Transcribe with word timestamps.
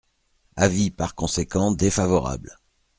Avis 0.55 0.89
par 0.89 1.13
conséquent 1.13 1.69
défavorable. 1.71 2.57